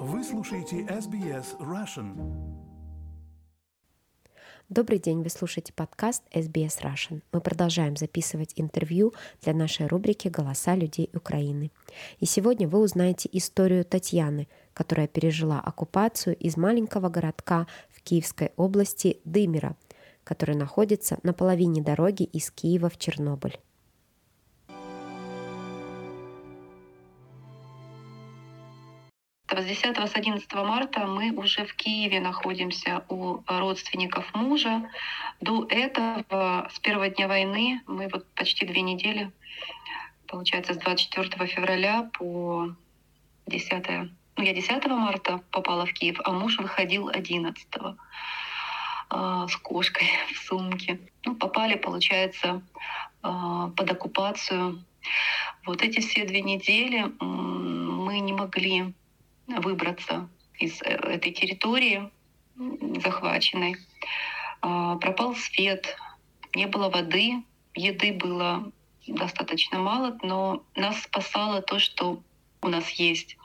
Вы 0.00 0.22
слушаете 0.22 0.82
SBS 0.82 1.58
Russian. 1.58 2.14
Добрый 4.68 5.00
день, 5.00 5.24
вы 5.24 5.28
слушаете 5.28 5.72
подкаст 5.72 6.22
SBS 6.32 6.80
Russian. 6.84 7.20
Мы 7.32 7.40
продолжаем 7.40 7.96
записывать 7.96 8.52
интервью 8.54 9.12
для 9.42 9.54
нашей 9.54 9.88
рубрики 9.88 10.28
«Голоса 10.28 10.76
людей 10.76 11.10
Украины». 11.14 11.72
И 12.20 12.26
сегодня 12.26 12.68
вы 12.68 12.78
узнаете 12.78 13.28
историю 13.32 13.84
Татьяны, 13.84 14.46
которая 14.72 15.08
пережила 15.08 15.58
оккупацию 15.58 16.36
из 16.36 16.56
маленького 16.56 17.08
городка 17.08 17.66
в 17.90 18.00
Киевской 18.00 18.52
области 18.56 19.20
Дымера, 19.24 19.76
который 20.22 20.54
находится 20.54 21.18
на 21.24 21.32
половине 21.32 21.82
дороги 21.82 22.22
из 22.22 22.52
Киева 22.52 22.88
в 22.88 22.98
Чернобыль. 22.98 23.58
С 29.50 29.64
10 29.64 29.96
с 29.96 30.14
11 30.14 30.54
марта 30.54 31.06
мы 31.06 31.32
уже 31.32 31.64
в 31.64 31.74
Киеве 31.74 32.20
находимся 32.20 33.04
у 33.08 33.38
родственников 33.46 34.34
мужа. 34.34 34.90
До 35.40 35.66
этого, 35.70 36.68
с 36.70 36.78
первого 36.80 37.08
дня 37.08 37.28
войны, 37.28 37.80
мы 37.86 38.08
вот 38.12 38.26
почти 38.34 38.66
две 38.66 38.82
недели, 38.82 39.32
получается, 40.26 40.74
с 40.74 40.76
24 40.76 41.46
февраля 41.46 42.10
по 42.18 42.74
10 43.46 44.10
ну, 44.36 44.44
я 44.44 44.52
10 44.52 44.86
марта 44.86 45.40
попала 45.50 45.86
в 45.86 45.92
Киев, 45.94 46.20
а 46.24 46.30
муж 46.30 46.58
выходил 46.58 47.08
11 47.08 47.66
а, 49.08 49.48
с 49.48 49.56
кошкой 49.56 50.08
в 50.34 50.38
сумке. 50.46 51.00
Ну, 51.24 51.34
попали, 51.34 51.76
получается, 51.76 52.60
а, 53.22 53.68
под 53.70 53.90
оккупацию. 53.90 54.84
Вот 55.64 55.82
эти 55.82 56.00
все 56.00 56.26
две 56.26 56.42
недели 56.42 57.10
мы 57.18 58.20
не 58.20 58.34
могли 58.34 58.94
выбраться 59.48 60.28
из 60.58 60.80
э, 60.82 60.90
этой 60.90 61.32
территории 61.32 62.10
захваченной. 63.02 63.76
А, 64.60 64.96
пропал 64.96 65.34
свет, 65.36 65.96
не 66.54 66.66
было 66.66 66.88
воды, 66.90 67.42
еды 67.74 68.12
было 68.12 68.70
достаточно 69.06 69.78
мало, 69.78 70.18
но 70.22 70.64
нас 70.74 71.02
спасало 71.02 71.62
то, 71.62 71.78
что 71.78 72.22
у 72.60 72.68
нас 72.68 72.90
есть 72.90 73.36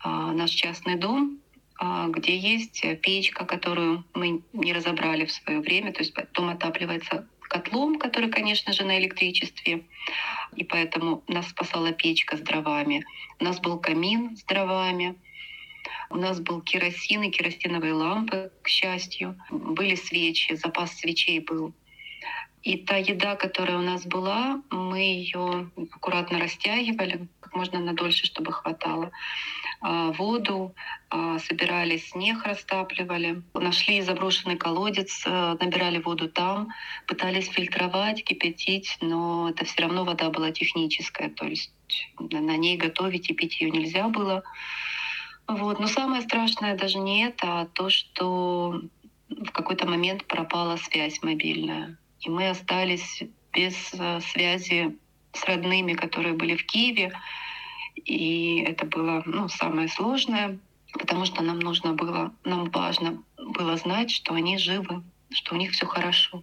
а, 0.00 0.32
наш 0.32 0.50
частный 0.50 0.96
дом, 0.96 1.38
а, 1.78 2.06
где 2.08 2.36
есть 2.36 2.84
печка, 3.02 3.44
которую 3.44 4.04
мы 4.14 4.42
не 4.52 4.72
разобрали 4.72 5.26
в 5.26 5.32
свое 5.32 5.60
время. 5.60 5.92
То 5.92 6.00
есть 6.00 6.14
дом 6.32 6.48
отапливается 6.48 7.26
котлом, 7.52 7.98
который, 7.98 8.30
конечно 8.30 8.72
же, 8.72 8.84
на 8.84 8.98
электричестве. 8.98 9.84
И 10.56 10.64
поэтому 10.64 11.22
нас 11.28 11.48
спасала 11.48 11.92
печка 11.92 12.36
с 12.36 12.40
дровами. 12.40 13.04
У 13.40 13.44
нас 13.44 13.60
был 13.60 13.78
камин 13.78 14.36
с 14.36 14.44
дровами. 14.44 15.16
У 16.12 16.16
нас 16.16 16.40
был 16.40 16.60
керосин 16.60 17.22
и 17.22 17.30
керосиновые 17.30 17.94
лампы, 17.94 18.50
к 18.60 18.68
счастью. 18.68 19.34
Были 19.50 19.94
свечи, 19.94 20.54
запас 20.54 20.92
свечей 20.98 21.40
был. 21.40 21.72
И 22.62 22.76
та 22.76 22.96
еда, 22.98 23.34
которая 23.34 23.78
у 23.78 23.82
нас 23.82 24.04
была, 24.04 24.60
мы 24.70 24.98
ее 24.98 25.70
аккуратно 25.94 26.38
растягивали, 26.38 27.28
как 27.40 27.54
можно 27.54 27.80
надольше, 27.80 28.26
чтобы 28.26 28.52
хватало. 28.52 29.10
А, 29.80 30.12
воду 30.12 30.74
а, 31.08 31.38
собирали, 31.38 31.96
снег 31.96 32.44
растапливали. 32.44 33.42
Нашли 33.54 34.02
заброшенный 34.02 34.58
колодец, 34.58 35.22
э, 35.26 35.56
набирали 35.58 35.98
воду 35.98 36.28
там, 36.28 36.68
пытались 37.06 37.48
фильтровать, 37.48 38.22
кипятить, 38.22 38.98
но 39.00 39.48
это 39.48 39.64
все 39.64 39.82
равно 39.82 40.04
вода 40.04 40.28
была 40.28 40.52
техническая, 40.52 41.30
то 41.30 41.46
есть 41.46 41.72
на 42.20 42.56
ней 42.58 42.76
готовить 42.76 43.30
и 43.30 43.34
пить 43.34 43.60
ее 43.60 43.70
нельзя 43.70 44.08
было. 44.08 44.44
Вот. 45.52 45.78
Но 45.80 45.86
самое 45.86 46.22
страшное 46.22 46.76
даже 46.76 46.98
не 46.98 47.24
это, 47.26 47.60
а 47.60 47.66
то, 47.66 47.90
что 47.90 48.80
в 49.28 49.50
какой-то 49.52 49.86
момент 49.86 50.24
пропала 50.26 50.76
связь 50.76 51.22
мобильная. 51.22 51.98
И 52.20 52.30
мы 52.30 52.48
остались 52.48 53.22
без 53.52 53.92
э, 53.94 54.20
связи 54.20 54.96
с 55.32 55.44
родными, 55.44 55.92
которые 55.92 56.34
были 56.34 56.56
в 56.56 56.64
Киеве. 56.64 57.12
И 57.96 58.64
это 58.66 58.86
было 58.86 59.22
ну, 59.26 59.48
самое 59.48 59.88
сложное, 59.88 60.58
потому 60.92 61.26
что 61.26 61.42
нам 61.42 61.58
нужно 61.58 61.92
было, 61.92 62.32
нам 62.44 62.70
важно 62.70 63.22
было 63.36 63.76
знать, 63.76 64.10
что 64.10 64.34
они 64.34 64.56
живы, 64.56 65.02
что 65.30 65.54
у 65.54 65.58
них 65.58 65.72
все 65.72 65.86
хорошо. 65.86 66.42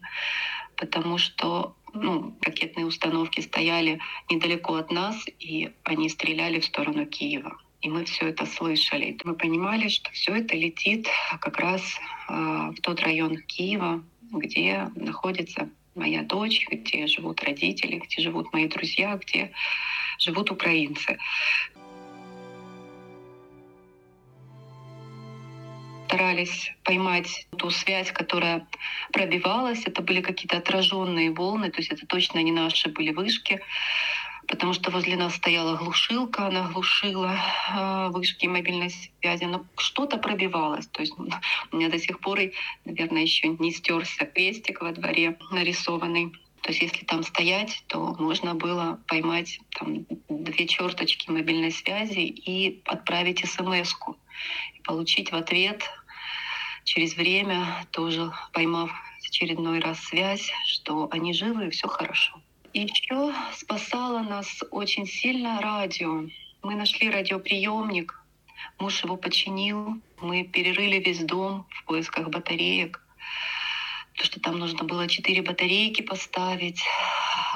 Потому 0.76 1.18
что 1.18 1.76
ну, 1.94 2.38
ракетные 2.42 2.86
установки 2.86 3.42
стояли 3.42 4.00
недалеко 4.30 4.76
от 4.76 4.92
нас, 4.92 5.16
и 5.40 5.72
они 5.84 6.10
стреляли 6.10 6.60
в 6.60 6.66
сторону 6.66 7.08
Киева. 7.08 7.58
И 7.82 7.90
мы 7.90 8.06
все 8.06 8.30
это 8.30 8.46
слышали. 8.46 9.18
Мы 9.24 9.36
понимали, 9.36 9.88
что 9.88 10.12
все 10.12 10.36
это 10.36 10.56
летит 10.56 11.08
как 11.40 11.58
раз 11.60 11.82
э, 12.28 12.34
в 12.34 12.82
тот 12.82 13.00
район 13.02 13.38
Киева, 13.38 14.04
где 14.32 14.92
находится 14.96 15.70
моя 15.96 16.24
дочь, 16.24 16.68
где 16.70 17.08
живут 17.08 17.42
родители, 17.44 18.00
где 18.00 18.22
живут 18.22 18.52
мои 18.54 18.68
друзья, 18.68 19.18
где 19.18 19.52
живут 20.18 20.52
украинцы. 20.52 21.18
старались 26.10 26.72
поймать 26.84 27.48
ту 27.58 27.70
связь, 27.70 28.12
которая 28.12 28.68
пробивалась. 29.14 29.84
Это 29.86 30.02
были 30.02 30.22
какие-то 30.22 30.58
отраженные 30.58 31.32
волны, 31.32 31.70
то 31.70 31.80
есть 31.80 31.92
это 31.92 32.06
точно 32.08 32.40
не 32.40 32.52
наши 32.52 32.90
были 32.90 33.12
вышки 33.12 33.62
потому 34.50 34.74
что 34.74 34.90
возле 34.90 35.16
нас 35.16 35.36
стояла 35.36 35.78
глушилка, 35.78 36.48
она 36.48 36.70
глушила 36.70 37.38
э, 37.70 38.10
вышки 38.10 38.48
мобильной 38.48 38.90
связи, 38.90 39.44
но 39.44 39.66
что-то 39.78 40.18
пробивалось. 40.18 40.88
То 40.88 41.02
есть 41.02 41.14
у 41.18 41.76
меня 41.76 41.90
до 41.90 42.00
сих 42.00 42.20
пор, 42.20 42.40
наверное, 42.84 43.22
еще 43.22 43.48
не 43.48 43.72
стерся 43.72 44.26
крестик 44.26 44.82
во 44.82 44.92
дворе 44.92 45.38
нарисованный. 45.52 46.32
То 46.62 46.72
есть 46.72 46.82
если 46.82 47.06
там 47.06 47.24
стоять, 47.24 47.84
то 47.88 48.16
можно 48.20 48.56
было 48.56 49.00
поймать 49.08 49.60
там, 49.78 50.06
две 50.28 50.68
черточки 50.68 51.30
мобильной 51.30 51.72
связи 51.72 52.20
и 52.20 52.82
отправить 52.86 53.48
смс 53.48 53.96
и 54.74 54.82
получить 54.82 55.32
в 55.32 55.36
ответ 55.36 55.84
через 56.84 57.16
время, 57.16 57.86
тоже 57.92 58.32
поймав 58.52 58.92
очередной 59.30 59.80
раз 59.80 60.00
связь, 60.00 60.52
что 60.66 61.08
они 61.12 61.34
живы 61.34 61.68
и 61.68 61.70
все 61.70 61.88
хорошо. 61.88 62.42
Еще 62.74 63.34
спасало 63.54 64.22
нас 64.22 64.62
очень 64.70 65.08
сильно 65.08 65.60
радио. 65.60 66.26
Мы 66.62 66.76
нашли 66.76 67.10
радиоприемник, 67.10 68.22
муж 68.78 69.04
его 69.04 69.18
починил, 69.18 70.00
мы 70.22 70.44
перерыли 70.44 71.00
весь 71.00 71.24
дом 71.24 71.66
в 71.70 71.86
поисках 71.86 72.30
батареек, 72.30 73.02
то 74.14 74.26
что 74.26 74.40
там 74.40 74.60
нужно 74.60 74.84
было 74.84 75.08
четыре 75.08 75.42
батарейки 75.42 76.02
поставить. 76.02 76.84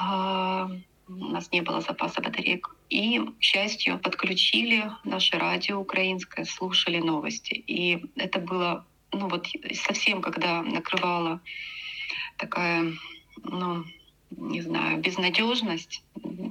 А, 0.00 0.68
у 1.06 1.12
нас 1.12 1.52
не 1.52 1.60
было 1.60 1.80
запаса 1.80 2.20
батареек. 2.20 2.74
И, 2.90 3.20
к 3.20 3.42
счастью, 3.42 4.00
подключили 4.00 4.90
наше 5.04 5.38
радио 5.38 5.78
украинское, 5.78 6.44
слушали 6.44 6.98
новости. 6.98 7.52
И 7.52 8.04
это 8.16 8.40
было, 8.40 8.84
ну 9.12 9.28
вот 9.28 9.46
совсем, 9.74 10.22
когда 10.22 10.62
накрывала 10.62 11.40
такая, 12.36 12.94
ну, 13.44 13.84
не 14.30 14.62
знаю, 14.62 14.98
безнадежность, 14.98 16.02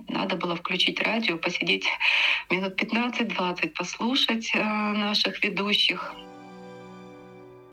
надо 0.07 0.35
было 0.35 0.56
включить 0.56 1.01
радио, 1.01 1.38
посидеть 1.38 1.85
минут 2.50 2.81
15-20, 2.81 3.69
послушать 3.69 4.51
э, 4.53 4.63
наших 4.63 5.44
ведущих 5.44 6.13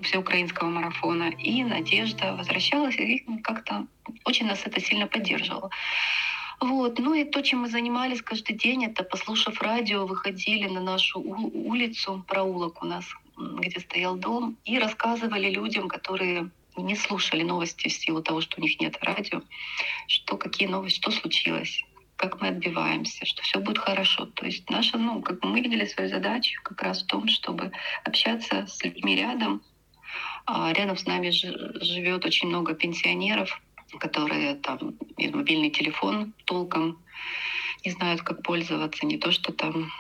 всеукраинского 0.01 0.69
марафона. 0.69 1.31
И 1.39 1.63
Надежда 1.65 2.35
возвращалась, 2.35 2.97
и 2.97 3.25
как-то 3.43 3.87
очень 4.25 4.47
нас 4.47 4.63
это 4.65 4.81
сильно 4.81 5.07
поддерживало. 5.07 5.71
Вот. 6.61 6.99
Ну 6.99 7.15
и 7.15 7.25
то, 7.25 7.43
чем 7.43 7.61
мы 7.61 7.69
занимались 7.69 8.23
каждый 8.23 8.57
день, 8.57 8.85
это, 8.85 9.03
послушав 9.03 9.61
радио, 9.63 10.07
выходили 10.07 10.69
на 10.69 10.81
нашу 10.81 11.21
улицу, 11.21 12.25
проулок 12.29 12.83
у 12.83 12.87
нас, 12.87 13.05
где 13.37 13.81
стоял 13.81 14.17
дом, 14.17 14.57
и 14.65 14.79
рассказывали 14.79 15.51
людям, 15.51 15.89
которые 15.89 16.51
не 16.77 16.97
слушали 16.97 17.43
новости 17.43 17.89
в 17.89 17.93
силу 17.93 18.23
того, 18.23 18.41
что 18.41 18.59
у 18.59 18.63
них 18.63 18.81
нет 18.81 18.97
радио, 19.03 19.43
что 20.07 20.37
какие 20.37 20.69
новости, 20.69 20.99
что 20.99 21.11
случилось, 21.11 21.83
как 22.17 22.41
мы 22.41 22.49
отбиваемся, 22.49 23.25
что 23.25 23.43
все 23.43 23.61
будет 23.61 23.79
хорошо. 23.79 24.27
То 24.27 24.47
есть 24.47 24.69
наша, 24.71 24.99
ну, 24.99 25.23
как 25.23 25.43
мы 25.43 25.61
видели 25.61 25.87
свою 25.87 26.11
задачу 26.11 26.61
как 26.63 26.83
раз 26.83 27.03
в 27.03 27.07
том, 27.07 27.29
чтобы 27.29 27.73
общаться 28.05 28.67
с 28.67 28.83
людьми 28.85 29.17
рядом. 29.17 29.63
А 30.47 30.73
рядом 30.73 30.97
с 30.97 31.07
нами 31.07 31.31
живет 31.31 32.25
очень 32.25 32.49
много 32.49 32.75
пенсионеров, 32.75 33.61
которые 33.99 34.57
там 34.57 34.97
мобильный 35.17 35.71
телефон 35.71 36.35
толком 36.45 36.99
не 37.85 37.93
знают, 37.93 38.23
как 38.23 38.43
пользоваться, 38.43 39.07
не 39.07 39.19
то 39.19 39.31
что 39.33 39.53
там 39.53 39.91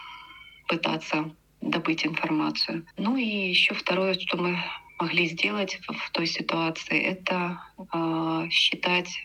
пытаться 0.69 1.31
добыть 1.61 2.07
информацию. 2.07 2.87
Ну 2.97 3.17
и 3.17 3.25
еще 3.25 3.75
второе, 3.75 4.15
что 4.15 4.37
мы 4.37 4.59
могли 5.00 5.26
сделать 5.26 5.81
в 5.88 6.11
той 6.11 6.26
ситуации, 6.26 7.00
это 7.00 7.62
э, 7.93 8.49
считать 8.50 9.25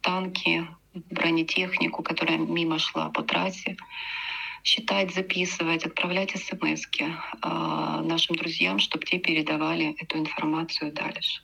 танки, 0.00 0.66
бронетехнику, 0.94 2.02
которая 2.02 2.38
мимо 2.38 2.78
шла 2.78 3.10
по 3.10 3.22
трассе, 3.22 3.76
считать, 4.64 5.14
записывать, 5.14 5.84
отправлять 5.84 6.30
смс, 6.30 6.86
э, 6.98 7.06
нашим 7.42 8.36
друзьям, 8.36 8.78
чтобы 8.78 9.04
те 9.04 9.18
передавали 9.18 9.94
эту 9.98 10.18
информацию 10.18 10.92
дальше. 10.92 11.42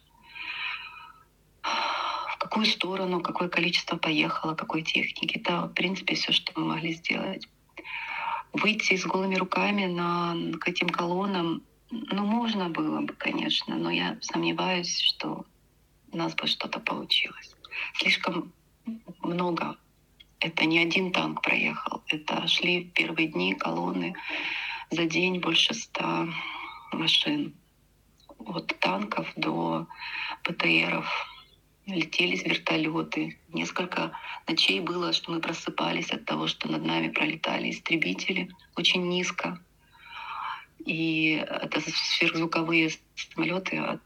В 1.62 2.38
какую 2.38 2.66
сторону, 2.66 3.20
какое 3.20 3.48
количество 3.48 3.96
поехало, 3.96 4.54
какой 4.54 4.82
техники. 4.82 5.40
Да, 5.44 5.66
в 5.66 5.74
принципе, 5.74 6.14
все, 6.14 6.32
что 6.32 6.52
мы 6.56 6.66
могли 6.66 6.94
сделать. 6.94 7.48
Выйти 8.52 8.96
с 8.96 9.04
голыми 9.04 9.34
руками 9.34 9.86
на, 9.86 10.36
к 10.60 10.68
этим 10.68 10.88
колоннам, 10.88 11.62
ну, 11.90 12.24
можно 12.24 12.68
было 12.68 13.00
бы, 13.00 13.14
конечно, 13.14 13.76
но 13.76 13.90
я 13.90 14.18
сомневаюсь, 14.20 15.00
что 15.00 15.44
у 16.12 16.16
нас 16.16 16.34
бы 16.34 16.46
что-то 16.46 16.80
получилось. 16.80 17.54
Слишком 17.94 18.52
много. 19.20 19.76
Это 20.40 20.64
не 20.64 20.78
один 20.78 21.12
танк 21.12 21.42
проехал. 21.42 22.02
Это 22.08 22.46
шли 22.46 22.84
в 22.84 22.92
первые 22.92 23.28
дни 23.28 23.54
колонны 23.54 24.14
за 24.90 25.06
день 25.06 25.40
больше 25.40 25.74
ста 25.74 26.28
машин. 26.92 27.54
От 28.38 28.78
танков 28.78 29.32
до 29.36 29.86
ПТРов 30.44 31.06
летелись 31.86 32.44
вертолеты. 32.44 33.38
Несколько 33.48 34.12
ночей 34.46 34.80
было, 34.80 35.12
что 35.12 35.32
мы 35.32 35.40
просыпались 35.40 36.10
от 36.10 36.24
того, 36.24 36.46
что 36.46 36.68
над 36.68 36.84
нами 36.84 37.08
пролетали 37.08 37.70
истребители 37.70 38.50
очень 38.76 39.08
низко. 39.08 39.60
И 40.86 41.44
это 41.46 41.80
сверхзвуковые 41.80 42.90
самолеты. 43.16 44.00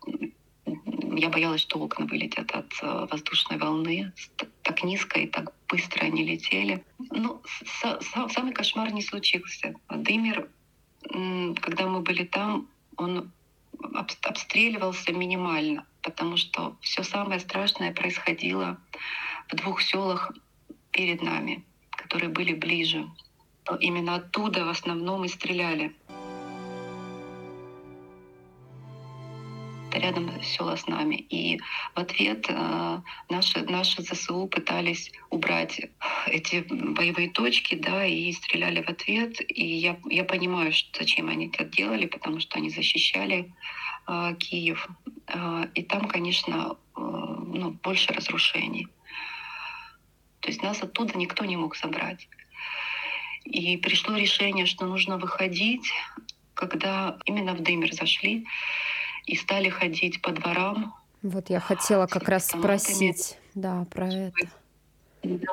Я 1.12 1.28
боялась, 1.28 1.60
что 1.60 1.78
окна 1.78 2.06
вылетят 2.06 2.50
от 2.52 2.72
э, 2.82 3.06
воздушной 3.10 3.58
волны. 3.58 4.12
Так 4.62 4.82
низко 4.82 5.20
и 5.20 5.26
так 5.26 5.52
быстро 5.68 6.04
они 6.04 6.24
летели. 6.24 6.84
Но 6.98 7.42
ну, 7.82 8.28
самый 8.28 8.54
кошмар 8.54 8.92
не 8.92 9.02
случился. 9.02 9.74
Дымер, 9.90 10.48
когда 11.60 11.86
мы 11.86 12.00
были 12.00 12.24
там, 12.24 12.68
он 12.96 13.30
обстреливался 13.94 15.12
минимально, 15.12 15.86
потому 16.02 16.36
что 16.36 16.76
все 16.80 17.02
самое 17.02 17.40
страшное 17.40 17.92
происходило 17.92 18.78
в 19.50 19.56
двух 19.56 19.82
селах 19.82 20.32
перед 20.90 21.22
нами, 21.22 21.64
которые 21.90 22.30
были 22.30 22.54
ближе. 22.54 23.08
Именно 23.80 24.16
оттуда 24.16 24.64
в 24.64 24.68
основном 24.68 25.24
и 25.24 25.28
стреляли. 25.28 25.94
Рядом 30.00 30.42
села 30.42 30.76
с 30.76 30.86
нами. 30.86 31.16
И 31.16 31.60
в 31.94 31.98
ответ 31.98 32.46
э, 32.48 33.00
наши, 33.28 33.62
наши 33.64 34.02
ЗСУ 34.02 34.46
пытались 34.46 35.12
убрать 35.30 35.80
эти 36.26 36.64
боевые 36.68 37.30
точки, 37.30 37.74
да, 37.74 38.04
и 38.04 38.32
стреляли 38.32 38.82
в 38.82 38.88
ответ. 38.88 39.40
И 39.48 39.64
я, 39.64 39.98
я 40.08 40.24
понимаю, 40.24 40.72
что, 40.72 40.98
зачем 40.98 41.28
они 41.28 41.46
это 41.48 41.64
делали, 41.64 42.06
потому 42.06 42.40
что 42.40 42.58
они 42.58 42.70
защищали 42.70 43.52
э, 44.08 44.34
Киев. 44.38 44.88
Э, 45.28 45.66
и 45.74 45.82
там, 45.82 46.08
конечно, 46.08 46.76
э, 46.96 47.00
ну, 47.00 47.70
больше 47.82 48.12
разрушений. 48.12 48.88
То 50.40 50.48
есть 50.48 50.62
нас 50.62 50.82
оттуда 50.82 51.16
никто 51.16 51.44
не 51.44 51.56
мог 51.56 51.76
забрать. 51.76 52.28
И 53.44 53.76
пришло 53.76 54.16
решение, 54.16 54.66
что 54.66 54.86
нужно 54.86 55.18
выходить, 55.18 55.92
когда 56.54 57.18
именно 57.24 57.54
в 57.54 57.62
Дымер 57.62 57.92
зашли 57.92 58.46
и 59.26 59.36
стали 59.36 59.68
ходить 59.68 60.22
по 60.22 60.32
дворам. 60.32 60.94
Вот 61.22 61.50
я 61.50 61.60
хотела 61.60 62.06
как 62.06 62.28
раз 62.28 62.48
спросить, 62.48 63.36
да, 63.54 63.86
про 63.90 64.08
это. 64.08 64.48
Да, 65.22 65.52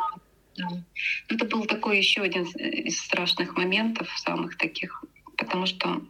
да. 0.55 0.83
Это 1.27 1.45
был 1.45 1.65
такой 1.65 1.97
еще 1.97 2.21
один 2.21 2.43
из 2.43 2.99
страшных 2.99 3.57
моментов, 3.57 4.09
самых 4.17 4.57
таких, 4.57 5.03
потому 5.37 5.65
что, 5.65 6.01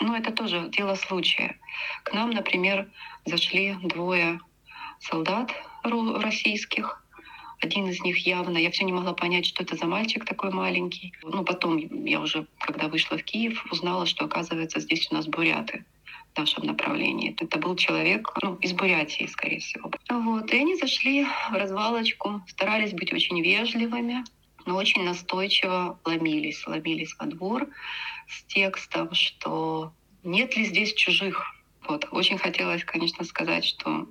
ну, 0.00 0.14
это 0.14 0.30
тоже 0.30 0.68
дело 0.68 0.94
случая. 0.94 1.56
К 2.04 2.12
нам, 2.12 2.30
например, 2.30 2.90
зашли 3.24 3.76
двое 3.82 4.40
солдат 5.00 5.52
российских, 5.82 7.02
один 7.60 7.88
из 7.88 8.00
них 8.02 8.24
явно, 8.24 8.56
я 8.56 8.70
все 8.70 8.84
не 8.84 8.92
могла 8.92 9.14
понять, 9.14 9.46
что 9.46 9.64
это 9.64 9.74
за 9.74 9.86
мальчик 9.86 10.24
такой 10.24 10.52
маленький. 10.52 11.12
Ну, 11.22 11.44
потом 11.44 11.76
я 12.04 12.20
уже, 12.20 12.46
когда 12.60 12.88
вышла 12.88 13.18
в 13.18 13.24
Киев, 13.24 13.66
узнала, 13.72 14.06
что, 14.06 14.26
оказывается, 14.26 14.80
здесь 14.80 15.08
у 15.10 15.14
нас 15.14 15.26
буряты 15.26 15.84
в 16.38 16.40
нашем 16.40 16.64
направлении. 16.66 17.34
Это 17.36 17.58
был 17.58 17.74
человек 17.74 18.32
ну, 18.42 18.54
из 18.56 18.72
Бурятии, 18.72 19.26
скорее 19.26 19.58
всего. 19.58 19.90
Вот. 20.08 20.52
И 20.52 20.56
они 20.56 20.76
зашли 20.76 21.24
в 21.24 21.52
развалочку, 21.52 22.42
старались 22.46 22.92
быть 22.92 23.12
очень 23.12 23.42
вежливыми, 23.42 24.24
но 24.64 24.76
очень 24.76 25.02
настойчиво 25.02 25.98
ломились, 26.04 26.64
ломились 26.66 27.16
во 27.18 27.26
двор 27.26 27.66
с 28.28 28.44
текстом, 28.44 29.12
что 29.14 29.92
нет 30.22 30.56
ли 30.56 30.64
здесь 30.64 30.94
чужих. 30.94 31.44
Вот. 31.88 32.06
Очень 32.12 32.38
хотелось, 32.38 32.84
конечно, 32.84 33.24
сказать, 33.24 33.64
что, 33.64 34.06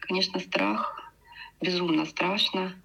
конечно, 0.00 0.40
страх, 0.40 1.12
безумно 1.60 2.06
страшно. 2.06 2.82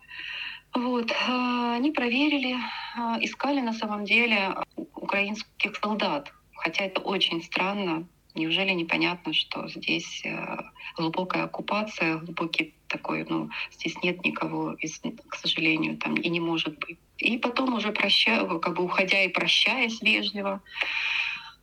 Вот. 0.74 1.10
А, 1.30 1.76
они 1.76 1.92
проверили, 1.92 2.58
а, 2.98 3.18
искали 3.22 3.62
на 3.62 3.72
самом 3.72 4.04
деле 4.04 4.56
украинских 4.76 5.78
солдат. 5.78 6.34
Хотя 6.56 6.86
это 6.86 7.00
очень 7.02 7.42
странно, 7.44 8.08
Неужели 8.36 8.72
непонятно, 8.72 9.32
что 9.34 9.68
здесь 9.68 10.22
э, 10.26 10.58
глубокая 10.98 11.44
оккупация, 11.44 12.18
глубокий 12.18 12.74
такой, 12.88 13.26
ну, 13.30 13.50
здесь 13.72 13.96
нет 14.02 14.24
никого, 14.24 14.74
из, 14.74 15.02
к 15.28 15.36
сожалению, 15.36 15.98
там 15.98 16.16
и 16.16 16.30
не 16.30 16.40
может 16.40 16.80
быть. 16.80 16.98
И 17.18 17.38
потом 17.38 17.76
уже 17.76 17.92
прощая, 17.92 18.46
как 18.60 18.76
бы 18.76 18.84
уходя 18.84 19.22
и 19.24 19.28
прощаясь 19.28 20.02
вежливо, 20.02 20.62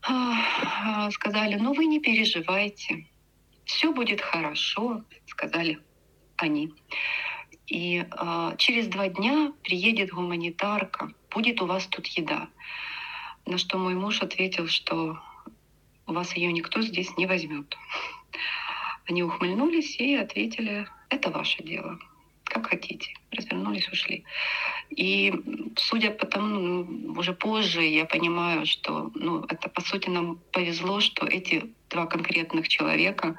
а, 0.03 1.11
сказали, 1.11 1.57
ну 1.57 1.75
вы 1.75 1.87
не 1.87 1.99
переживайте, 1.99 3.07
все 3.65 3.93
будет 3.93 4.21
хорошо, 4.21 5.03
сказали 5.27 5.81
они. 6.37 6.73
И 7.67 8.05
э, 8.05 8.55
через 8.59 8.87
два 8.89 9.09
дня 9.09 9.53
приедет 9.63 10.11
гуманитарка, 10.11 11.13
будет 11.31 11.61
у 11.61 11.67
вас 11.67 11.87
тут 11.87 12.07
еда. 12.07 12.49
На 13.47 13.59
что 13.59 13.79
мой 13.79 13.95
муж 13.95 14.23
ответил, 14.23 14.67
что 14.67 15.19
у 16.11 16.13
вас 16.13 16.37
ее 16.37 16.53
никто 16.53 16.83
здесь 16.83 17.17
не 17.17 17.27
возьмет. 17.27 17.77
Они 19.09 19.23
ухмыльнулись 19.23 19.97
и 20.01 20.17
ответили, 20.17 20.87
это 21.09 21.31
ваше 21.31 21.63
дело, 21.63 21.99
как 22.45 22.67
хотите. 22.67 23.15
Развернулись, 23.31 23.89
ушли. 23.89 24.25
И 24.91 25.33
судя 25.77 26.11
по 26.11 26.27
тому, 26.27 26.47
ну, 26.47 27.13
уже 27.13 27.33
позже 27.33 27.83
я 27.83 28.05
понимаю, 28.07 28.67
что 28.67 29.13
ну, 29.15 29.45
это 29.49 29.69
по 29.69 29.81
сути 29.81 30.09
нам 30.09 30.41
повезло, 30.53 31.01
что 31.01 31.27
эти 31.27 31.73
два 31.89 32.07
конкретных 32.07 32.69
человека, 32.69 33.37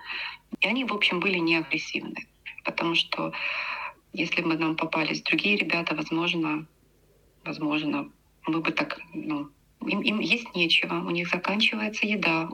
и 0.62 0.68
они, 0.68 0.86
в 0.86 0.94
общем, 0.94 1.20
были 1.20 1.40
не 1.40 1.58
агрессивны. 1.58 2.28
Потому 2.64 2.96
что 2.96 3.34
если 4.14 4.42
бы 4.42 4.58
нам 4.58 4.76
попались 4.76 5.22
другие 5.24 5.58
ребята, 5.58 5.96
возможно, 5.96 6.66
возможно, 7.44 8.10
мы 8.48 8.62
бы 8.62 8.72
так 8.72 9.00
ну, 9.14 9.50
им, 9.88 10.02
им 10.02 10.20
есть 10.20 10.56
нечего, 10.56 10.96
у 10.96 11.10
них 11.10 11.30
заканчивается 11.30 12.06
еда. 12.06 12.50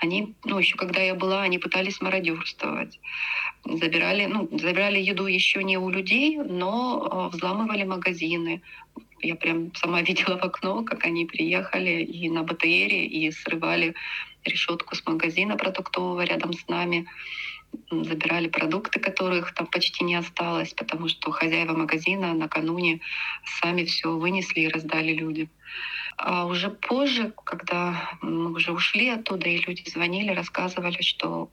Они, 0.00 0.34
ну, 0.44 0.58
еще 0.58 0.76
когда 0.76 1.00
я 1.00 1.14
была, 1.14 1.42
они 1.42 1.58
пытались 1.58 2.00
мародерствовать. 2.00 3.00
Забирали, 3.64 4.26
ну, 4.26 4.48
забирали 4.52 5.00
еду 5.00 5.26
еще 5.26 5.64
не 5.64 5.78
у 5.78 5.88
людей, 5.88 6.36
но 6.36 7.30
э, 7.32 7.36
взламывали 7.36 7.84
магазины. 7.84 8.62
Я 9.20 9.34
прям 9.34 9.74
сама 9.74 10.02
видела 10.08 10.38
в 10.38 10.44
окно, 10.44 10.84
как 10.84 11.04
они 11.04 11.26
приехали 11.26 12.02
и 12.02 12.28
на 12.28 12.42
БТРе, 12.42 13.06
и 13.06 13.30
срывали 13.30 13.94
решетку 14.44 14.94
с 14.94 15.04
магазина 15.06 15.56
продуктового 15.56 16.22
рядом 16.22 16.52
с 16.52 16.68
нами 16.68 17.06
забирали 17.90 18.48
продукты, 18.48 19.00
которых 19.00 19.52
там 19.54 19.66
почти 19.66 20.04
не 20.04 20.14
осталось, 20.14 20.72
потому 20.72 21.08
что 21.08 21.30
хозяева 21.30 21.76
магазина 21.76 22.34
накануне 22.34 23.00
сами 23.60 23.84
все 23.84 24.16
вынесли 24.16 24.60
и 24.60 24.68
раздали 24.68 25.12
людям. 25.12 25.48
А 26.18 26.46
уже 26.46 26.70
позже, 26.70 27.32
когда 27.44 28.10
мы 28.22 28.52
уже 28.52 28.72
ушли 28.72 29.08
оттуда, 29.08 29.48
и 29.48 29.58
люди 29.58 29.88
звонили, 29.88 30.32
рассказывали, 30.32 31.00
что 31.00 31.48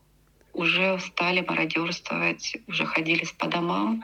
уже 0.52 0.98
стали 0.98 1.44
мародерствовать, 1.46 2.56
уже 2.66 2.84
ходили 2.84 3.24
по 3.38 3.46
домам 3.46 4.02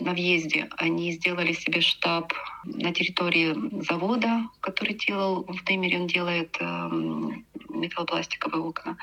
на 0.00 0.12
въезде. 0.12 0.70
Они 0.78 1.12
сделали 1.12 1.52
себе 1.52 1.82
штаб 1.82 2.32
на 2.64 2.94
территории 2.94 3.54
завода, 3.84 4.48
который 4.60 4.94
делал 4.94 5.44
в 5.44 5.62
Дымере, 5.64 6.00
он 6.00 6.06
делает 6.06 6.56
э, 6.58 6.88
металлопластиковые 7.68 8.62
окна. 8.62 8.96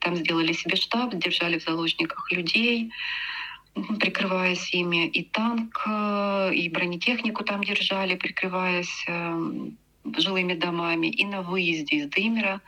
Там 0.00 0.16
сделали 0.16 0.52
себе 0.52 0.74
штаб, 0.74 1.14
держали 1.14 1.60
в 1.60 1.62
заложниках 1.62 2.32
людей, 2.32 2.90
прикрываясь 4.00 4.72
ими, 4.72 5.06
и 5.06 5.22
танк, 5.22 5.82
э, 5.86 6.54
и 6.54 6.68
бронетехнику 6.68 7.44
там 7.44 7.62
держали, 7.62 8.14
прикрываясь 8.14 9.04
эм, 9.06 9.76
жилыми 10.16 10.54
домами. 10.54 11.08
И 11.08 11.24
на 11.24 11.42
выезде 11.42 11.96
из 11.96 12.08
Дымера 12.08 12.60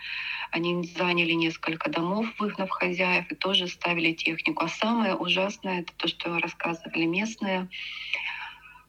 они 0.50 0.84
заняли 0.96 1.32
несколько 1.32 1.90
домов, 1.90 2.26
выгнав 2.38 2.70
хозяев, 2.70 3.30
и 3.30 3.34
тоже 3.34 3.68
ставили 3.68 4.12
технику. 4.12 4.64
А 4.64 4.68
самое 4.68 5.14
ужасное— 5.14 5.80
это 5.82 5.92
то, 5.96 6.08
что 6.08 6.38
рассказывали 6.38 7.04
местные, 7.04 7.68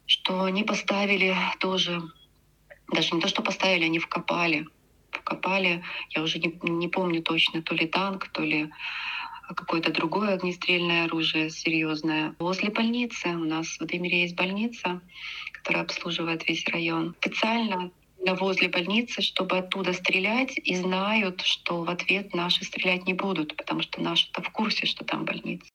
что 0.06 0.44
они 0.44 0.64
поставили 0.64 1.34
тоже, 1.58 2.02
даже 2.92 3.14
не 3.14 3.20
то, 3.20 3.28
что 3.28 3.42
поставили, 3.42 3.84
они 3.84 3.98
вкопали 3.98 4.66
попали, 5.30 5.82
я 6.10 6.22
уже 6.22 6.38
не, 6.38 6.52
не 6.62 6.88
помню 6.88 7.22
точно, 7.22 7.62
то 7.62 7.74
ли 7.74 7.86
танк, 7.86 8.28
то 8.28 8.42
ли 8.42 8.70
какое-то 9.54 9.92
другое 9.92 10.34
огнестрельное 10.34 11.04
оружие 11.04 11.50
серьезное. 11.50 12.34
Возле 12.38 12.70
больницы 12.70 13.28
у 13.28 13.44
нас 13.44 13.66
в 13.66 13.80
Владимире 13.80 14.22
есть 14.22 14.36
больница, 14.36 15.00
которая 15.52 15.84
обслуживает 15.84 16.48
весь 16.48 16.66
район. 16.68 17.14
Специально 17.20 17.90
возле 18.38 18.68
больницы, 18.68 19.22
чтобы 19.22 19.58
оттуда 19.58 19.92
стрелять, 19.92 20.58
и 20.58 20.76
знают, 20.76 21.40
что 21.42 21.82
в 21.82 21.90
ответ 21.90 22.34
наши 22.34 22.64
стрелять 22.64 23.06
не 23.06 23.14
будут, 23.14 23.56
потому 23.56 23.82
что 23.82 24.00
наши-то 24.00 24.42
в 24.42 24.50
курсе, 24.50 24.86
что 24.86 25.04
там 25.04 25.24
больница. 25.24 25.68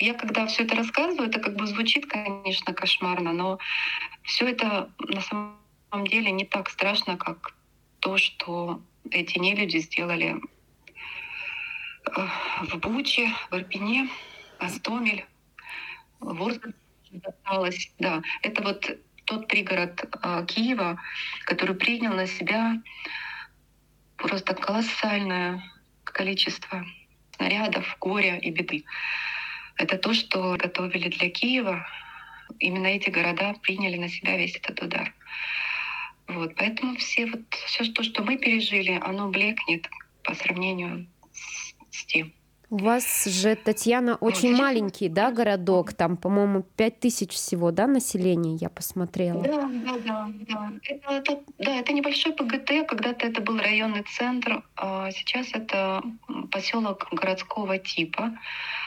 Я 0.00 0.14
когда 0.14 0.46
все 0.46 0.64
это 0.64 0.74
рассказываю, 0.74 1.28
это 1.28 1.38
как 1.38 1.54
бы 1.54 1.64
звучит, 1.66 2.06
конечно, 2.06 2.74
кошмарно, 2.74 3.32
но 3.32 3.58
все 4.24 4.48
это 4.48 4.90
на 4.98 5.20
самом 5.20 6.06
деле 6.08 6.32
не 6.32 6.44
так 6.44 6.70
страшно, 6.70 7.16
как 7.16 7.54
то, 8.02 8.18
что 8.18 8.82
эти 9.10 9.38
нелюди 9.38 9.78
сделали 9.78 10.36
э, 12.16 12.26
в 12.62 12.76
Буче, 12.78 13.30
в 13.50 13.54
Ирпене, 13.54 14.08
Астомель, 14.58 15.24
Ворзель 16.18 16.74
досталось. 17.12 17.92
Да, 18.00 18.22
это 18.42 18.62
вот 18.62 18.90
тот 19.24 19.46
пригород 19.46 20.04
э, 20.22 20.46
Киева, 20.46 21.00
который 21.44 21.76
принял 21.76 22.12
на 22.12 22.26
себя 22.26 22.82
просто 24.16 24.54
колоссальное 24.54 25.62
количество 26.04 26.84
снарядов, 27.36 27.96
горя 28.00 28.36
и 28.36 28.50
беды. 28.50 28.84
Это 29.76 29.96
то, 29.96 30.12
что 30.12 30.56
готовили 30.56 31.08
для 31.08 31.30
Киева. 31.30 31.86
Именно 32.58 32.88
эти 32.88 33.10
города 33.10 33.54
приняли 33.62 33.96
на 33.96 34.08
себя 34.08 34.36
весь 34.36 34.56
этот 34.56 34.82
удар. 34.82 35.14
Вот, 36.34 36.54
поэтому 36.56 36.96
все 36.96 37.26
вот 37.26 37.42
все 37.66 37.84
то, 37.92 38.02
что 38.02 38.22
мы 38.22 38.36
пережили, 38.36 38.98
оно 39.02 39.28
блекнет 39.28 39.88
по 40.22 40.34
сравнению 40.34 41.06
с, 41.32 41.74
с 41.90 42.04
тем. 42.06 42.32
У 42.72 42.78
вас 42.78 43.26
же, 43.26 43.54
Татьяна, 43.54 44.16
очень 44.16 44.52
вот, 44.52 44.60
маленький, 44.60 45.10
да, 45.10 45.30
городок, 45.30 45.92
там, 45.92 46.16
по-моему, 46.16 46.62
пять 46.62 47.00
тысяч 47.00 47.32
всего, 47.32 47.70
да, 47.70 47.86
населения, 47.86 48.54
я 48.54 48.70
посмотрела. 48.70 49.42
Да, 49.42 49.70
да, 49.84 49.98
да, 49.98 50.30
да. 50.48 50.72
Это, 50.82 51.12
это, 51.12 51.40
да, 51.58 51.76
это 51.76 51.92
небольшой 51.92 52.32
ПГТ, 52.32 52.88
когда-то 52.88 53.26
это 53.26 53.42
был 53.42 53.58
районный 53.58 54.04
центр, 54.16 54.64
а 54.74 55.10
сейчас 55.10 55.48
это 55.52 56.02
поселок 56.50 57.08
городского 57.12 57.76
типа. 57.76 58.32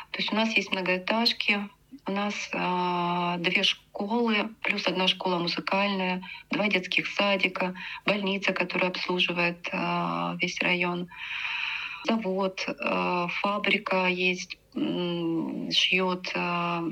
То 0.09 0.17
есть 0.17 0.33
у 0.33 0.35
нас 0.35 0.49
есть 0.57 0.71
многоэтажки, 0.71 1.69
у 2.07 2.11
нас 2.11 2.33
а, 2.53 3.37
две 3.37 3.63
школы, 3.63 4.49
плюс 4.61 4.87
одна 4.87 5.07
школа 5.07 5.39
музыкальная, 5.39 6.23
два 6.51 6.67
детских 6.67 7.07
садика, 7.07 7.75
больница, 8.05 8.53
которая 8.53 8.91
обслуживает 8.91 9.67
а, 9.71 10.35
весь 10.39 10.59
район, 10.61 11.07
завод, 12.05 12.65
а, 12.79 13.27
фабрика 13.27 14.07
есть, 14.07 14.57
шьет 14.73 16.31
а, 16.35 16.83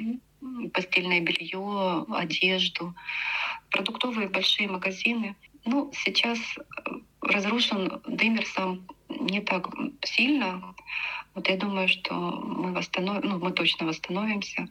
постельное 0.73 1.21
белье, 1.21 2.05
одежду, 2.09 2.95
продуктовые 3.69 4.29
большие 4.29 4.67
магазины. 4.67 5.35
Ну, 5.65 5.91
сейчас 5.93 6.39
разрушен 7.23 8.01
Дымер 8.07 8.45
сам 8.45 8.85
не 9.09 9.41
так 9.41 9.69
сильно, 10.03 10.75
вот 11.35 11.49
я 11.49 11.57
думаю, 11.57 11.87
что 11.87 12.13
мы 12.13 12.73
восстановим, 12.73 13.29
ну, 13.29 13.39
мы 13.39 13.51
точно 13.51 13.87
восстановимся. 13.87 14.67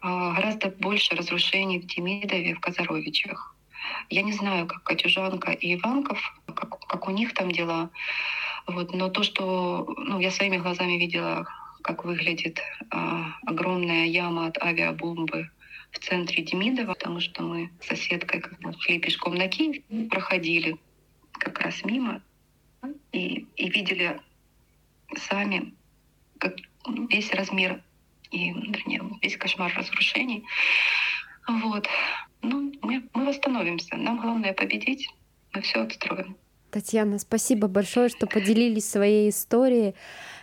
А, 0.00 0.34
гораздо 0.34 0.68
больше 0.68 1.14
разрушений 1.14 1.80
в 1.80 1.86
Демидове, 1.86 2.54
в 2.54 2.60
Казаровичах. 2.60 3.54
Я 4.10 4.22
не 4.22 4.32
знаю, 4.32 4.66
как 4.66 4.82
Катюжанка 4.82 5.52
и 5.52 5.74
Иванков, 5.74 6.34
как, 6.46 6.78
как 6.86 7.08
у 7.08 7.10
них 7.10 7.32
там 7.32 7.50
дела. 7.50 7.90
Вот, 8.66 8.94
но 8.94 9.08
то, 9.08 9.22
что 9.22 9.94
ну, 9.96 10.20
я 10.20 10.30
своими 10.30 10.58
глазами 10.58 10.92
видела, 10.92 11.46
как 11.82 12.04
выглядит 12.04 12.60
а, 12.90 13.34
огромная 13.46 14.06
яма 14.06 14.46
от 14.46 14.58
авиабомбы 14.58 15.50
в 15.90 15.98
центре 15.98 16.42
Демидова, 16.42 16.94
потому 16.94 17.20
что 17.20 17.42
мы 17.42 17.70
с 17.80 17.86
соседкой, 17.86 18.40
когда 18.40 18.72
шли 18.78 18.98
пешком 18.98 19.36
на 19.36 19.48
Киев, 19.48 19.82
проходили 20.10 20.78
как 21.38 21.60
раз 21.60 21.84
мимо 21.84 22.22
и, 23.12 23.46
и 23.56 23.68
видели 23.68 24.20
сами 25.16 25.74
как 26.38 26.54
весь 27.08 27.32
размер 27.32 27.82
и 28.30 28.50
вернее, 28.52 29.02
весь 29.22 29.36
кошмар 29.36 29.72
разрушений. 29.76 30.44
Вот. 31.46 31.86
Ну, 32.42 32.72
мы, 32.82 33.08
мы 33.14 33.26
восстановимся. 33.26 33.96
Нам 33.96 34.20
главное 34.20 34.52
победить. 34.52 35.08
Мы 35.54 35.62
все 35.62 35.82
отстроим. 35.82 36.36
Татьяна, 36.70 37.20
спасибо 37.20 37.68
большое, 37.68 38.08
что 38.08 38.26
поделились 38.26 38.90
своей 38.90 39.30
историей. 39.30 39.94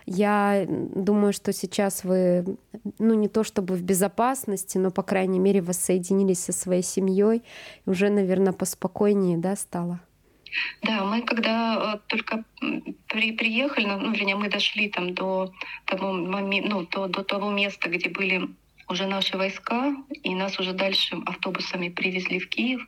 Я 0.06 0.66
думаю, 0.68 1.34
что 1.34 1.52
сейчас 1.52 2.06
вы, 2.06 2.58
ну 3.00 3.14
не 3.16 3.28
то 3.28 3.44
чтобы 3.44 3.76
в 3.76 3.84
безопасности, 3.84 4.78
но 4.78 4.92
по 4.92 5.04
крайней 5.04 5.40
мере 5.40 5.62
воссоединились 5.62 6.40
со 6.40 6.54
своей 6.54 6.84
семьей, 6.84 7.44
уже, 7.86 8.10
наверное, 8.10 8.54
поспокойнее, 8.54 9.38
да, 9.38 9.58
стало. 9.58 10.00
Да, 10.82 11.04
мы 11.04 11.22
когда 11.22 11.96
э, 11.96 12.00
только 12.08 12.44
при, 13.08 13.32
приехали, 13.32 13.86
ну, 13.86 14.00
ну, 14.00 14.12
вернее, 14.12 14.36
мы 14.36 14.50
дошли 14.50 14.90
там 14.90 15.14
до 15.14 15.54
того, 15.86 16.14
ну, 16.14 16.88
до, 16.88 17.08
до 17.08 17.24
того 17.24 17.52
места, 17.52 17.90
где 17.90 18.10
были 18.10 18.50
уже 18.90 19.08
наши 19.08 19.38
войска, 19.38 19.96
и 20.24 20.36
нас 20.36 20.60
уже 20.60 20.74
дальше 20.74 21.18
автобусами 21.26 21.90
привезли 21.90 22.40
в 22.40 22.50
Киев. 22.50 22.88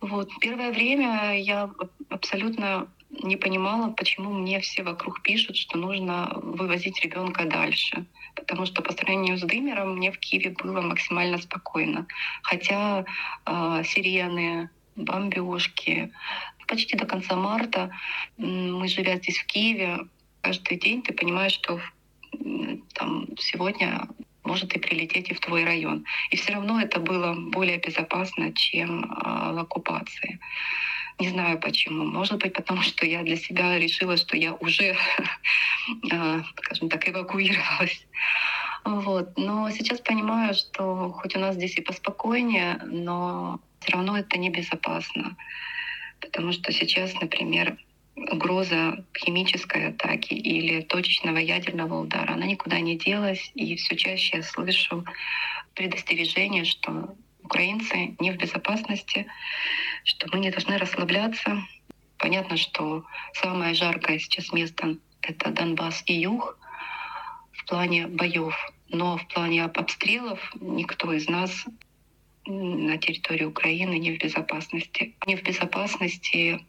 Вот. 0.00 0.30
Первое 0.40 0.70
время 0.70 1.40
я 1.40 1.70
абсолютно 2.10 2.88
не 3.10 3.36
понимала, 3.36 3.90
почему 3.90 4.32
мне 4.32 4.60
все 4.60 4.82
вокруг 4.82 5.22
пишут, 5.22 5.56
что 5.56 5.78
нужно 5.78 6.30
вывозить 6.42 7.00
ребенка 7.02 7.44
дальше. 7.46 8.04
Потому 8.34 8.66
что 8.66 8.82
по 8.82 8.92
сравнению 8.92 9.38
с 9.38 9.42
Дымером 9.42 9.96
мне 9.96 10.12
в 10.12 10.18
Киеве 10.18 10.50
было 10.50 10.80
максимально 10.80 11.38
спокойно. 11.38 12.06
Хотя 12.42 13.04
э, 13.46 13.82
сирены, 13.84 14.70
бомбежки, 14.94 16.12
почти 16.68 16.96
до 16.96 17.06
конца 17.06 17.34
марта. 17.34 17.90
Мы, 18.36 18.86
живя 18.88 19.16
здесь 19.16 19.38
в 19.38 19.46
Киеве, 19.46 20.06
каждый 20.42 20.78
день 20.78 21.02
ты 21.02 21.12
понимаешь, 21.12 21.52
что 21.52 21.80
там 22.94 23.26
сегодня 23.38 24.06
может 24.44 24.74
и 24.74 24.78
прилететь 24.78 25.30
и 25.30 25.34
в 25.34 25.40
твой 25.40 25.64
район. 25.64 26.04
И 26.30 26.36
все 26.36 26.52
равно 26.52 26.80
это 26.80 27.00
было 27.00 27.34
более 27.34 27.78
безопасно, 27.78 28.52
чем 28.54 29.04
а, 29.10 29.52
в 29.52 29.58
оккупации. 29.58 30.38
Не 31.18 31.28
знаю 31.28 31.58
почему. 31.58 32.04
Может 32.04 32.38
быть, 32.38 32.54
потому 32.54 32.82
что 32.82 33.04
я 33.04 33.22
для 33.22 33.36
себя 33.36 33.78
решила, 33.78 34.16
что 34.16 34.36
я 34.36 34.54
уже, 34.54 34.96
а, 36.12 36.42
скажем 36.56 36.88
так, 36.88 37.08
эвакуировалась. 37.08 38.06
Вот. 38.84 39.36
Но 39.36 39.70
сейчас 39.70 40.00
понимаю, 40.00 40.54
что 40.54 41.10
хоть 41.10 41.36
у 41.36 41.40
нас 41.40 41.56
здесь 41.56 41.76
и 41.76 41.82
поспокойнее, 41.82 42.80
но 42.86 43.60
все 43.80 43.92
равно 43.92 44.16
это 44.16 44.38
небезопасно. 44.38 45.36
Потому 46.20 46.52
что 46.52 46.72
сейчас, 46.72 47.14
например, 47.20 47.78
угроза 48.16 49.04
химической 49.16 49.88
атаки 49.88 50.34
или 50.34 50.82
точечного 50.82 51.38
ядерного 51.38 52.00
удара, 52.00 52.32
она 52.32 52.46
никуда 52.46 52.80
не 52.80 52.96
делась. 52.98 53.50
И 53.54 53.76
все 53.76 53.96
чаще 53.96 54.38
я 54.38 54.42
слышу 54.42 55.04
предостережение, 55.74 56.64
что 56.64 57.14
украинцы 57.42 58.16
не 58.18 58.32
в 58.32 58.36
безопасности, 58.36 59.26
что 60.04 60.28
мы 60.32 60.40
не 60.40 60.50
должны 60.50 60.76
расслабляться. 60.76 61.62
Понятно, 62.18 62.56
что 62.56 63.04
самое 63.32 63.74
жаркое 63.74 64.18
сейчас 64.18 64.52
место— 64.52 64.96
это 65.22 65.50
Донбасс 65.50 66.02
и 66.06 66.14
Юг 66.14 66.58
в 67.52 67.64
плане 67.66 68.06
боев. 68.06 68.54
Но 68.88 69.18
в 69.18 69.26
плане 69.28 69.64
обстрелов 69.64 70.40
никто 70.60 71.12
из 71.12 71.28
нас 71.28 71.64
на 72.48 72.96
территории 72.98 73.44
Украины 73.44 73.98
не 73.98 74.16
в 74.16 74.18
безопасности. 74.18 75.14
Не 75.26 75.36
в 75.36 75.42
безопасности 75.42 76.66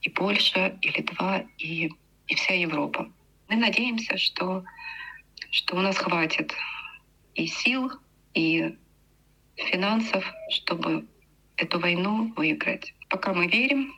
и 0.00 0.08
Польша, 0.08 0.78
и 0.80 0.88
Литва, 0.88 1.44
и, 1.58 1.92
и 2.26 2.34
вся 2.34 2.54
Европа. 2.54 3.10
Мы 3.48 3.56
надеемся, 3.56 4.16
что, 4.16 4.64
что 5.50 5.76
у 5.76 5.80
нас 5.80 5.96
хватит 5.96 6.54
и 7.34 7.46
сил, 7.46 7.90
и 8.34 8.76
финансов, 9.56 10.24
чтобы 10.50 11.06
эту 11.56 11.78
войну 11.78 12.32
выиграть. 12.36 12.94
Пока 13.08 13.34
мы 13.34 13.48
верим, 13.48 13.94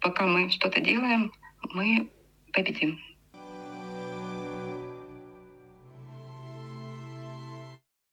пока 0.00 0.26
мы 0.26 0.50
что-то 0.50 0.80
делаем, 0.80 1.32
мы 1.72 2.08
победим. 2.52 2.98